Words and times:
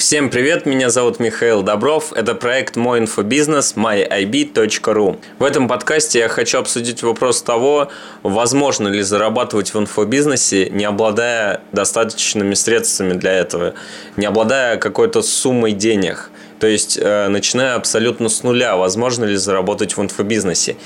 Всем 0.00 0.30
привет, 0.30 0.64
меня 0.64 0.88
зовут 0.88 1.20
Михаил 1.20 1.62
Добров. 1.62 2.14
Это 2.14 2.34
проект 2.34 2.74
Мой 2.74 3.00
инфобизнес 3.00 3.74
myib.ru. 3.76 5.18
В 5.38 5.44
этом 5.44 5.68
подкасте 5.68 6.20
я 6.20 6.28
хочу 6.28 6.58
обсудить 6.58 7.02
вопрос 7.02 7.42
того, 7.42 7.90
возможно 8.22 8.88
ли 8.88 9.02
зарабатывать 9.02 9.74
в 9.74 9.78
инфобизнесе, 9.78 10.70
не 10.70 10.86
обладая 10.86 11.60
достаточными 11.72 12.54
средствами 12.54 13.12
для 13.12 13.32
этого, 13.32 13.74
не 14.16 14.24
обладая 14.24 14.78
какой-то 14.78 15.20
суммой 15.20 15.72
денег. 15.72 16.30
То 16.60 16.66
есть, 16.66 16.98
э, 17.00 17.28
начиная 17.28 17.74
абсолютно 17.74 18.28
с 18.28 18.42
нуля, 18.42 18.76
возможно 18.76 19.24
ли 19.24 19.36
заработать 19.36 19.96
в 19.96 20.02
инфобизнесе. 20.02 20.76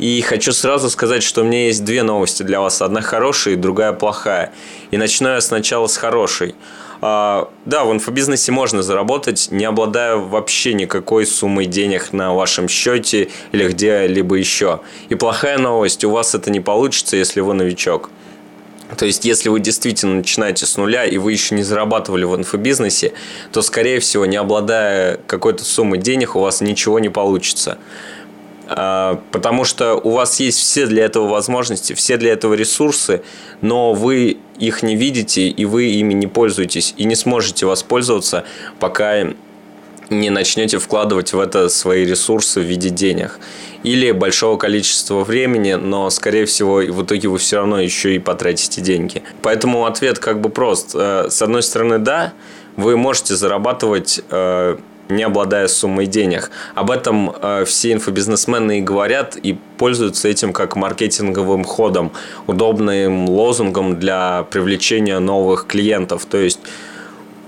И 0.00 0.20
хочу 0.22 0.52
сразу 0.52 0.90
сказать, 0.90 1.22
что 1.22 1.42
у 1.42 1.44
меня 1.44 1.66
есть 1.66 1.84
две 1.84 2.02
новости 2.02 2.42
для 2.42 2.60
вас. 2.60 2.82
Одна 2.82 3.00
хорошая 3.00 3.54
и 3.54 3.56
другая 3.56 3.92
плохая. 3.92 4.52
И 4.90 4.96
начну 4.96 5.28
я 5.28 5.40
сначала 5.40 5.86
с 5.86 5.96
хорошей. 5.96 6.56
А, 7.00 7.48
да, 7.64 7.84
в 7.84 7.92
инфобизнесе 7.92 8.50
можно 8.50 8.82
заработать, 8.82 9.48
не 9.52 9.64
обладая 9.64 10.16
вообще 10.16 10.74
никакой 10.74 11.26
суммой 11.26 11.66
денег 11.66 12.12
на 12.12 12.34
вашем 12.34 12.68
счете 12.68 13.30
или 13.52 13.68
где-либо 13.68 14.34
еще. 14.34 14.80
И 15.10 15.14
плохая 15.14 15.58
новость, 15.58 16.04
у 16.04 16.10
вас 16.10 16.34
это 16.34 16.50
не 16.50 16.60
получится, 16.60 17.16
если 17.16 17.40
вы 17.40 17.54
новичок. 17.54 18.10
То 18.96 19.06
есть, 19.06 19.24
если 19.24 19.48
вы 19.48 19.60
действительно 19.60 20.16
начинаете 20.16 20.66
с 20.66 20.76
нуля 20.76 21.04
и 21.04 21.18
вы 21.18 21.32
еще 21.32 21.54
не 21.54 21.62
зарабатывали 21.62 22.24
в 22.24 22.34
инфобизнесе, 22.34 23.12
то, 23.52 23.62
скорее 23.62 24.00
всего, 24.00 24.26
не 24.26 24.36
обладая 24.36 25.18
какой-то 25.26 25.64
суммой 25.64 25.98
денег, 25.98 26.36
у 26.36 26.40
вас 26.40 26.60
ничего 26.60 26.98
не 26.98 27.08
получится. 27.08 27.78
А, 28.72 29.20
потому 29.32 29.64
что 29.64 29.96
у 29.96 30.10
вас 30.10 30.38
есть 30.38 30.58
все 30.58 30.86
для 30.86 31.04
этого 31.04 31.26
возможности, 31.26 31.92
все 31.92 32.16
для 32.16 32.32
этого 32.32 32.54
ресурсы, 32.54 33.22
но 33.60 33.94
вы 33.94 34.38
их 34.58 34.82
не 34.82 34.94
видите 34.94 35.48
и 35.48 35.64
вы 35.64 35.86
ими 35.86 36.12
не 36.12 36.28
пользуетесь 36.28 36.94
и 36.96 37.04
не 37.04 37.16
сможете 37.16 37.66
воспользоваться, 37.66 38.44
пока 38.78 39.32
не 40.10 40.28
начнете 40.30 40.78
вкладывать 40.78 41.32
в 41.32 41.40
это 41.40 41.68
свои 41.68 42.04
ресурсы 42.04 42.60
в 42.60 42.64
виде 42.64 42.90
денег 42.90 43.38
или 43.82 44.10
большого 44.10 44.58
количества 44.58 45.24
времени, 45.24 45.74
но, 45.74 46.10
скорее 46.10 46.44
всего, 46.44 46.76
в 46.76 47.04
итоге 47.04 47.28
вы 47.28 47.38
все 47.38 47.56
равно 47.56 47.80
еще 47.80 48.14
и 48.14 48.18
потратите 48.18 48.80
деньги. 48.80 49.22
Поэтому 49.42 49.86
ответ 49.86 50.18
как 50.18 50.40
бы 50.40 50.50
прост. 50.50 50.90
Э, 50.94 51.28
с 51.30 51.40
одной 51.40 51.62
стороны, 51.62 51.98
да, 51.98 52.32
вы 52.76 52.96
можете 52.96 53.36
зарабатывать 53.36 54.20
э, 54.30 54.76
не 55.08 55.22
обладая 55.22 55.68
суммой 55.68 56.06
денег. 56.06 56.50
Об 56.74 56.90
этом 56.90 57.32
э, 57.42 57.64
все 57.64 57.92
инфобизнесмены 57.92 58.78
и 58.78 58.80
говорят, 58.80 59.36
и 59.36 59.58
пользуются 59.76 60.28
этим 60.28 60.52
как 60.52 60.76
маркетинговым 60.76 61.64
ходом, 61.64 62.12
удобным 62.46 63.28
лозунгом 63.28 63.98
для 63.98 64.44
привлечения 64.50 65.18
новых 65.18 65.66
клиентов. 65.66 66.26
То 66.26 66.38
есть 66.38 66.60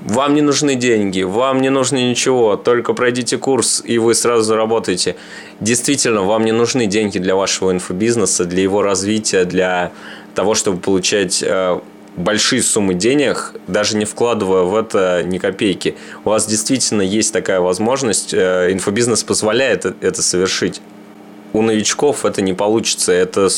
вам 0.04 0.34
не 0.34 0.40
нужны 0.40 0.74
деньги, 0.74 1.22
вам 1.22 1.60
не 1.60 1.70
нужно 1.70 1.96
ничего, 1.96 2.56
только 2.56 2.92
пройдите 2.92 3.38
курс, 3.38 3.82
и 3.84 3.98
вы 3.98 4.14
сразу 4.14 4.42
заработаете. 4.42 5.16
Действительно, 5.60 6.22
вам 6.22 6.44
не 6.44 6.52
нужны 6.52 6.86
деньги 6.86 7.18
для 7.18 7.36
вашего 7.36 7.70
инфобизнеса, 7.70 8.44
для 8.44 8.62
его 8.62 8.82
развития, 8.82 9.44
для 9.44 9.92
того, 10.34 10.54
чтобы 10.54 10.78
получать 10.78 11.42
э, 11.42 11.78
большие 12.16 12.62
суммы 12.62 12.94
денег, 12.94 13.54
даже 13.68 13.96
не 13.96 14.04
вкладывая 14.04 14.62
в 14.62 14.74
это 14.74 15.22
ни 15.24 15.38
копейки. 15.38 15.96
У 16.24 16.30
вас 16.30 16.46
действительно 16.46 17.02
есть 17.02 17.32
такая 17.32 17.60
возможность, 17.60 18.34
э, 18.34 18.72
инфобизнес 18.72 19.22
позволяет 19.22 19.84
это 19.84 20.22
совершить. 20.22 20.80
У 21.52 21.62
новичков 21.62 22.24
это 22.24 22.42
не 22.42 22.54
получится, 22.54 23.12
это 23.12 23.48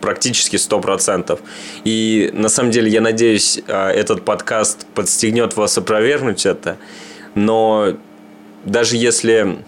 практически 0.00 0.56
100%. 0.56 1.38
И 1.84 2.30
на 2.32 2.48
самом 2.48 2.70
деле 2.70 2.90
я 2.90 3.00
надеюсь, 3.00 3.60
э, 3.66 3.90
этот 3.90 4.24
подкаст 4.24 4.86
подстегнет 4.94 5.56
вас 5.56 5.78
опровергнуть 5.78 6.46
это, 6.46 6.76
но 7.34 7.94
даже 8.64 8.96
если 8.96 9.58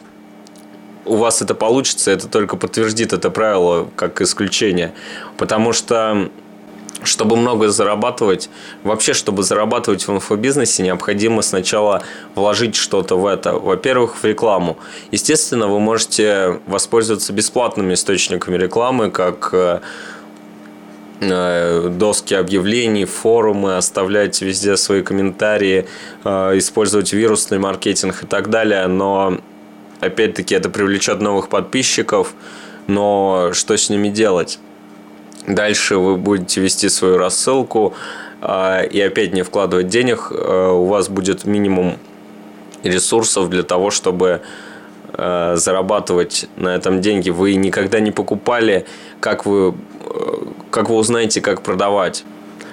у 1.04 1.16
вас 1.16 1.42
это 1.42 1.54
получится, 1.54 2.10
это 2.10 2.28
только 2.28 2.56
подтвердит 2.56 3.12
это 3.12 3.30
правило 3.30 3.88
как 3.96 4.20
исключение. 4.20 4.92
Потому 5.36 5.72
что 5.72 6.30
чтобы 7.04 7.36
много 7.36 7.68
зарабатывать, 7.68 8.48
вообще, 8.84 9.12
чтобы 9.12 9.42
зарабатывать 9.42 10.06
в 10.06 10.12
инфобизнесе, 10.12 10.82
необходимо 10.82 11.42
сначала 11.42 12.02
вложить 12.34 12.76
что-то 12.76 13.16
в 13.16 13.26
это. 13.26 13.54
Во-первых, 13.54 14.16
в 14.16 14.24
рекламу. 14.24 14.78
Естественно, 15.10 15.66
вы 15.66 15.80
можете 15.80 16.60
воспользоваться 16.66 17.32
бесплатными 17.32 17.94
источниками 17.94 18.56
рекламы, 18.56 19.10
как 19.10 19.50
э, 19.52 19.80
доски 21.22 22.34
объявлений, 22.34 23.04
форумы, 23.04 23.76
оставлять 23.76 24.42
везде 24.42 24.76
свои 24.76 25.02
комментарии, 25.02 25.86
э, 26.24 26.58
использовать 26.58 27.12
вирусный 27.12 27.58
маркетинг 27.58 28.24
и 28.24 28.26
так 28.26 28.50
далее. 28.50 28.86
Но, 28.88 29.38
опять-таки, 30.00 30.54
это 30.54 30.68
привлечет 30.68 31.20
новых 31.20 31.48
подписчиков. 31.48 32.34
Но 32.88 33.50
что 33.52 33.76
с 33.76 33.88
ними 33.88 34.08
делать? 34.08 34.58
Дальше 35.46 35.96
вы 35.96 36.16
будете 36.16 36.60
вести 36.60 36.88
свою 36.88 37.18
рассылку 37.18 37.94
а, 38.40 38.82
и 38.82 39.00
опять 39.00 39.32
не 39.32 39.42
вкладывать 39.42 39.88
денег. 39.88 40.30
У 40.32 40.86
вас 40.86 41.08
будет 41.08 41.44
минимум 41.44 41.98
ресурсов 42.82 43.48
для 43.48 43.62
того, 43.62 43.90
чтобы 43.90 44.40
зарабатывать 45.14 46.46
на 46.56 46.74
этом 46.74 47.00
деньги. 47.00 47.28
Вы 47.28 47.54
никогда 47.56 48.00
не 48.00 48.12
покупали, 48.12 48.86
как 49.20 49.44
вы, 49.44 49.74
как 50.72 50.88
вы 50.88 50.96
узнаете, 50.96 51.40
как 51.40 51.62
продавать. 51.62 52.24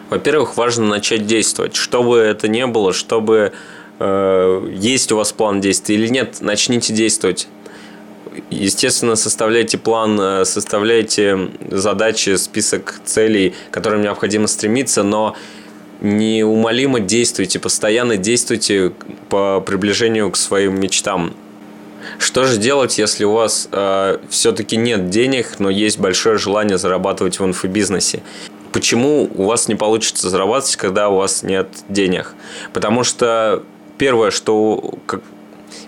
Во-первых, 0.09 0.57
важно 0.57 0.87
начать 0.87 1.27
действовать. 1.27 1.75
Что 1.75 2.01
бы 2.01 2.17
это 2.17 2.47
ни 2.47 2.63
было, 2.63 2.93
чтобы 2.93 3.53
есть 3.99 5.11
у 5.11 5.17
вас 5.17 5.33
план 5.33 5.59
действий 5.59 5.95
или 5.95 6.07
нет, 6.07 6.37
начните 6.39 6.93
действовать. 6.93 7.47
Естественно, 8.49 9.15
составляйте 9.15 9.77
план, 9.77 10.19
э, 10.19 10.45
составляйте 10.45 11.49
задачи, 11.69 12.35
список 12.37 13.01
целей, 13.03 13.53
к 13.69 13.73
которым 13.73 14.01
необходимо 14.01 14.47
стремиться, 14.47 15.03
но 15.03 15.35
неумолимо 15.99 16.99
действуйте, 16.99 17.59
постоянно 17.59 18.17
действуйте 18.17 18.93
по 19.29 19.61
приближению 19.61 20.31
к 20.31 20.37
своим 20.37 20.79
мечтам. 20.79 21.33
Что 22.17 22.43
же 22.45 22.57
делать, 22.57 22.97
если 22.97 23.23
у 23.23 23.33
вас 23.33 23.69
э, 23.71 24.17
все-таки 24.29 24.77
нет 24.77 25.09
денег, 25.09 25.59
но 25.59 25.69
есть 25.69 25.99
большое 25.99 26.37
желание 26.37 26.77
зарабатывать 26.77 27.39
в 27.39 27.45
инфобизнесе? 27.45 28.21
Почему 28.71 29.29
у 29.35 29.45
вас 29.45 29.67
не 29.67 29.75
получится 29.75 30.29
зарабатывать, 30.29 30.75
когда 30.75 31.09
у 31.09 31.17
вас 31.17 31.43
нет 31.43 31.67
денег? 31.87 32.35
Потому 32.73 33.03
что 33.03 33.63
первое, 33.97 34.31
что 34.31 34.93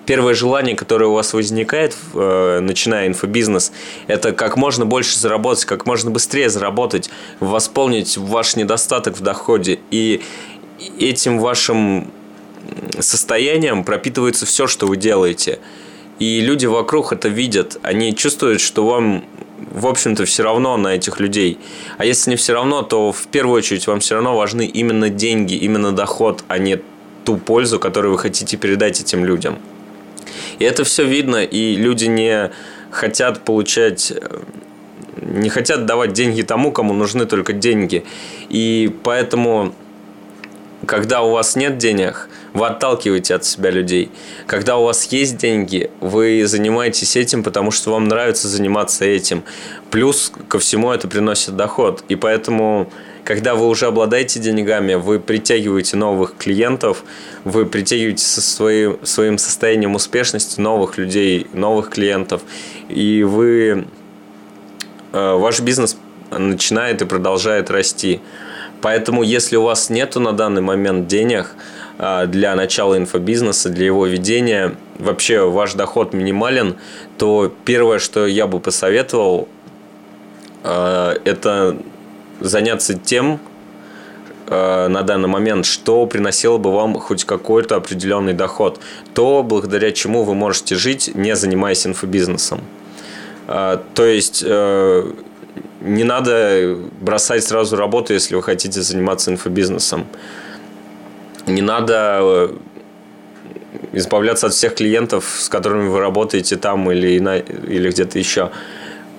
первое 0.05 0.33
желание, 0.33 0.75
которое 0.75 1.05
у 1.05 1.13
вас 1.13 1.33
возникает, 1.33 1.95
э, 2.13 2.59
начиная 2.61 3.07
инфобизнес, 3.07 3.71
это 4.07 4.31
как 4.31 4.57
можно 4.57 4.85
больше 4.85 5.17
заработать, 5.17 5.65
как 5.65 5.85
можно 5.85 6.11
быстрее 6.11 6.49
заработать, 6.49 7.09
восполнить 7.39 8.17
ваш 8.17 8.55
недостаток 8.55 9.17
в 9.17 9.21
доходе. 9.21 9.79
И 9.91 10.21
этим 10.99 11.39
вашим 11.39 12.11
состоянием 12.99 13.83
пропитывается 13.83 14.45
все, 14.45 14.67
что 14.67 14.87
вы 14.87 14.97
делаете. 14.97 15.59
И 16.21 16.39
люди 16.39 16.67
вокруг 16.67 17.13
это 17.13 17.29
видят. 17.29 17.79
Они 17.81 18.15
чувствуют, 18.15 18.61
что 18.61 18.85
вам, 18.85 19.25
в 19.71 19.87
общем-то, 19.87 20.25
все 20.25 20.43
равно 20.43 20.77
на 20.77 20.89
этих 20.89 21.19
людей. 21.19 21.57
А 21.97 22.05
если 22.05 22.29
не 22.29 22.35
все 22.35 22.53
равно, 22.53 22.83
то 22.83 23.11
в 23.11 23.25
первую 23.25 23.57
очередь 23.57 23.87
вам 23.87 24.01
все 24.01 24.13
равно 24.13 24.37
важны 24.37 24.67
именно 24.67 25.09
деньги, 25.09 25.55
именно 25.55 25.91
доход, 25.93 26.43
а 26.47 26.59
не 26.59 26.79
ту 27.25 27.37
пользу, 27.37 27.79
которую 27.79 28.11
вы 28.11 28.19
хотите 28.19 28.55
передать 28.55 29.01
этим 29.01 29.25
людям. 29.25 29.57
И 30.59 30.63
это 30.63 30.83
все 30.83 31.05
видно, 31.05 31.43
и 31.43 31.75
люди 31.75 32.05
не 32.05 32.51
хотят 32.91 33.43
получать 33.43 34.13
не 35.21 35.49
хотят 35.49 35.87
давать 35.87 36.13
деньги 36.13 36.43
тому, 36.43 36.71
кому 36.71 36.93
нужны 36.93 37.25
только 37.25 37.53
деньги. 37.53 38.03
И 38.49 38.91
поэтому, 39.03 39.73
когда 40.91 41.21
у 41.21 41.31
вас 41.31 41.55
нет 41.55 41.77
денег, 41.77 42.27
вы 42.53 42.67
отталкиваете 42.67 43.35
от 43.35 43.45
себя 43.45 43.69
людей. 43.69 44.11
Когда 44.45 44.75
у 44.75 44.83
вас 44.83 45.05
есть 45.05 45.37
деньги, 45.37 45.89
вы 46.01 46.45
занимаетесь 46.45 47.15
этим, 47.15 47.43
потому 47.43 47.71
что 47.71 47.91
вам 47.91 48.09
нравится 48.09 48.49
заниматься 48.49 49.05
этим. 49.05 49.45
Плюс 49.89 50.33
ко 50.49 50.59
всему 50.59 50.91
это 50.91 51.07
приносит 51.07 51.55
доход. 51.55 52.03
И 52.09 52.17
поэтому 52.17 52.91
когда 53.23 53.55
вы 53.55 53.69
уже 53.69 53.85
обладаете 53.85 54.41
деньгами, 54.41 54.95
вы 54.95 55.21
притягиваете 55.21 55.95
новых 55.95 56.35
клиентов, 56.37 57.05
вы 57.45 57.65
притягиваете 57.65 58.25
со 58.25 58.41
своим, 58.41 58.99
своим 59.05 59.37
состоянием 59.37 59.95
успешности 59.95 60.59
новых 60.59 60.97
людей, 60.97 61.47
новых 61.53 61.89
клиентов, 61.89 62.41
и 62.89 63.23
вы, 63.23 63.87
э, 65.13 65.33
ваш 65.35 65.61
бизнес 65.61 65.95
начинает 66.31 67.01
и 67.01 67.05
продолжает 67.05 67.71
расти. 67.71 68.19
Поэтому, 68.81 69.23
если 69.23 69.55
у 69.55 69.63
вас 69.63 69.89
нету 69.89 70.19
на 70.19 70.33
данный 70.33 70.61
момент 70.61 71.07
денег 71.07 71.53
э, 71.97 72.25
для 72.27 72.55
начала 72.55 72.97
инфобизнеса, 72.97 73.69
для 73.69 73.85
его 73.85 74.05
ведения, 74.07 74.75
вообще 74.97 75.47
ваш 75.47 75.73
доход 75.73 76.13
минимален, 76.13 76.77
то 77.17 77.51
первое, 77.65 77.99
что 77.99 78.25
я 78.25 78.47
бы 78.47 78.59
посоветовал, 78.59 79.47
э, 80.63 81.15
это 81.25 81.77
заняться 82.39 82.95
тем, 82.95 83.39
э, 84.47 84.87
на 84.87 85.03
данный 85.03 85.29
момент, 85.29 85.65
что 85.65 86.05
приносило 86.07 86.57
бы 86.57 86.71
вам 86.71 86.95
хоть 86.95 87.23
какой-то 87.23 87.75
определенный 87.75 88.33
доход, 88.33 88.79
то 89.13 89.43
благодаря 89.43 89.91
чему 89.91 90.23
вы 90.23 90.33
можете 90.33 90.75
жить, 90.75 91.11
не 91.13 91.35
занимаясь 91.35 91.85
инфобизнесом. 91.85 92.61
То 93.47 94.05
есть 94.05 94.43
э, 94.47 95.11
не 95.81 96.03
надо 96.03 96.77
бросать 97.01 97.43
сразу 97.43 97.75
работу, 97.75 98.13
если 98.13 98.35
вы 98.35 98.43
хотите 98.43 98.81
заниматься 98.81 99.31
инфобизнесом. 99.31 100.05
Не 101.47 101.61
надо 101.61 102.19
э, 102.21 102.49
избавляться 103.93 104.47
от 104.47 104.53
всех 104.53 104.75
клиентов, 104.75 105.25
с 105.39 105.49
которыми 105.49 105.87
вы 105.87 105.99
работаете 105.99 106.55
там 106.55 106.91
или, 106.91 107.09
или 107.09 107.89
где-то 107.89 108.19
еще. 108.19 108.51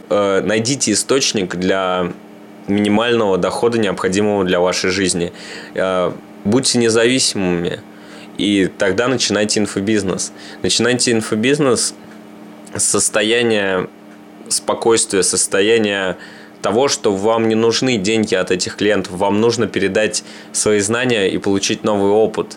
Э, 0.08 0.40
найдите 0.40 0.92
источник 0.92 1.56
для 1.56 2.12
минимального 2.68 3.38
дохода, 3.38 3.78
необходимого 3.78 4.44
для 4.44 4.60
вашей 4.60 4.90
жизни. 4.90 5.32
Э, 5.74 6.12
будьте 6.44 6.78
независимыми, 6.78 7.80
и 8.38 8.70
тогда 8.78 9.08
начинайте 9.08 9.60
инфобизнес. 9.60 10.32
Начинайте 10.62 11.12
инфобизнес 11.12 11.94
с 12.74 12.84
состояния 12.84 13.88
спокойствия, 14.48 15.22
состояния 15.22 16.16
того, 16.60 16.88
что 16.88 17.14
вам 17.14 17.48
не 17.48 17.54
нужны 17.54 17.96
деньги 17.96 18.34
от 18.34 18.50
этих 18.50 18.76
клиентов, 18.76 19.14
вам 19.14 19.40
нужно 19.40 19.66
передать 19.66 20.22
свои 20.52 20.80
знания 20.80 21.28
и 21.28 21.38
получить 21.38 21.84
новый 21.84 22.10
опыт. 22.12 22.56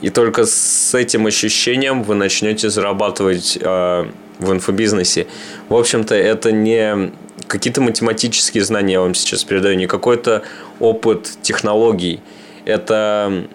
И 0.00 0.10
только 0.10 0.44
с 0.44 0.94
этим 0.94 1.26
ощущением 1.26 2.02
вы 2.02 2.14
начнете 2.14 2.70
зарабатывать 2.70 3.58
э, 3.60 4.06
в 4.38 4.52
инфобизнесе. 4.52 5.26
В 5.68 5.74
общем-то, 5.74 6.14
это 6.14 6.52
не 6.52 7.12
какие-то 7.46 7.80
математические 7.80 8.64
знания 8.64 8.94
я 8.94 9.00
вам 9.00 9.14
сейчас 9.14 9.44
передаю, 9.44 9.76
не 9.76 9.86
какой-то 9.86 10.42
опыт 10.80 11.38
технологий. 11.42 12.20
Это, 12.64 13.46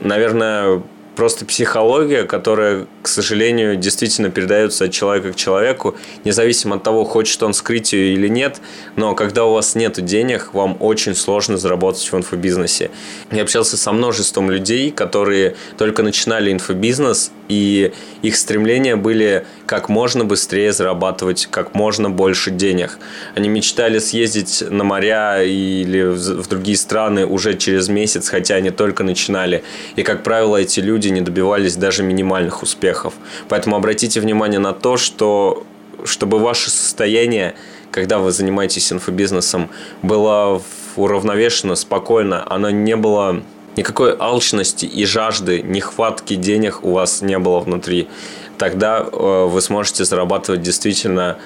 наверное, 0.00 0.82
просто 1.16 1.44
психология, 1.44 2.24
которая, 2.24 2.86
к 3.02 3.08
сожалению, 3.08 3.76
действительно 3.76 4.30
передается 4.30 4.84
от 4.84 4.92
человека 4.92 5.32
к 5.32 5.36
человеку, 5.36 5.96
независимо 6.24 6.76
от 6.76 6.84
того, 6.84 7.04
хочет 7.04 7.42
он 7.42 7.52
скрыть 7.52 7.92
ее 7.92 8.14
или 8.14 8.28
нет, 8.28 8.60
но 8.96 9.14
когда 9.14 9.44
у 9.44 9.52
вас 9.52 9.74
нет 9.74 10.02
денег, 10.04 10.54
вам 10.54 10.76
очень 10.78 11.14
сложно 11.14 11.58
заработать 11.58 12.10
в 12.10 12.16
инфобизнесе. 12.16 12.90
Я 13.30 13.42
общался 13.42 13.76
со 13.76 13.92
множеством 13.92 14.50
людей, 14.50 14.90
которые 14.92 15.56
только 15.76 16.02
начинали 16.02 16.52
инфобизнес, 16.52 17.32
и 17.48 17.92
их 18.22 18.36
стремления 18.36 18.96
были 18.96 19.44
как 19.66 19.88
можно 19.88 20.24
быстрее 20.24 20.72
зарабатывать 20.72 21.48
как 21.50 21.74
можно 21.74 22.08
больше 22.08 22.50
денег. 22.50 22.98
Они 23.34 23.48
мечтали 23.48 23.98
съездить 23.98 24.62
на 24.70 24.84
моря 24.84 25.42
или 25.42 26.02
в 26.02 26.46
другие 26.46 26.76
страны 26.76 27.26
уже 27.26 27.56
через 27.56 27.88
месяц, 27.88 28.28
хотя 28.28 28.54
они 28.54 28.70
только 28.70 29.02
начинали. 29.02 29.64
И, 29.96 30.02
как 30.02 30.22
правило, 30.22 30.56
эти 30.56 30.80
люди 30.80 31.08
не 31.08 31.20
добивались 31.20 31.76
даже 31.76 32.02
минимальных 32.02 32.62
успехов. 32.62 32.91
Поэтому 33.48 33.76
обратите 33.76 34.20
внимание 34.20 34.60
на 34.60 34.72
то, 34.72 34.96
что 34.96 35.64
чтобы 36.04 36.38
ваше 36.38 36.70
состояние, 36.70 37.54
когда 37.90 38.18
вы 38.18 38.32
занимаетесь 38.32 38.92
инфобизнесом, 38.92 39.70
было 40.02 40.62
уравновешено, 40.96 41.74
спокойно, 41.74 42.44
оно 42.48 42.70
не 42.70 42.96
было 42.96 43.42
никакой 43.76 44.14
алчности 44.18 44.84
и 44.84 45.04
жажды, 45.04 45.62
нехватки 45.62 46.34
денег 46.34 46.84
у 46.84 46.92
вас 46.92 47.22
не 47.22 47.38
было 47.38 47.60
внутри, 47.60 48.08
тогда 48.58 49.00
э, 49.00 49.46
вы 49.46 49.60
сможете 49.60 50.04
зарабатывать 50.04 50.62
действительно 50.62 51.38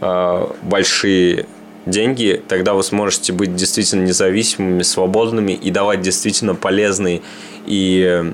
э, 0.00 0.46
большие 0.62 1.46
деньги, 1.86 2.40
тогда 2.46 2.74
вы 2.74 2.82
сможете 2.84 3.32
быть 3.32 3.56
действительно 3.56 4.04
независимыми, 4.04 4.82
свободными 4.82 5.52
и 5.52 5.70
давать 5.70 6.00
действительно 6.00 6.54
полезный 6.54 7.22
и 7.66 8.32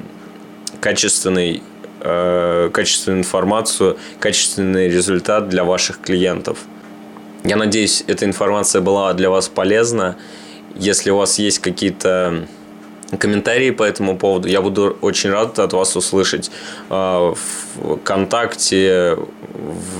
качественный 0.80 1.62
качественную 2.00 3.20
информацию, 3.20 3.98
качественный 4.20 4.88
результат 4.88 5.48
для 5.48 5.64
ваших 5.64 6.00
клиентов. 6.00 6.58
Я 7.44 7.56
надеюсь, 7.56 8.04
эта 8.06 8.24
информация 8.24 8.80
была 8.80 9.12
для 9.14 9.30
вас 9.30 9.48
полезна. 9.48 10.16
Если 10.74 11.10
у 11.10 11.16
вас 11.16 11.38
есть 11.38 11.60
какие-то 11.60 12.46
комментарии 13.16 13.70
по 13.70 13.84
этому 13.84 14.18
поводу. 14.18 14.48
Я 14.48 14.60
буду 14.60 14.96
очень 15.00 15.30
рад 15.30 15.58
от 15.58 15.72
вас 15.72 15.96
услышать 15.96 16.50
а, 16.90 17.34
в 17.34 17.96
ВКонтакте, 17.96 19.16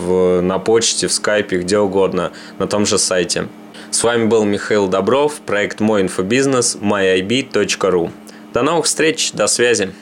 в, 0.05 0.41
на 0.43 0.59
почте, 0.59 1.07
в 1.07 1.13
скайпе, 1.13 1.59
где 1.59 1.79
угодно, 1.79 2.33
на 2.59 2.67
том 2.67 2.85
же 2.85 2.99
сайте. 2.99 3.49
С 3.91 4.05
вами 4.05 4.27
был 4.27 4.45
Михаил 4.45 4.87
Добров, 4.89 5.41
проект 5.47 5.81
Мой 5.81 6.03
инфобизнес, 6.03 6.77
myib.ru. 6.77 8.11
До 8.53 8.63
новых 8.63 8.85
встреч, 8.85 9.33
до 9.33 9.47
связи. 9.47 9.93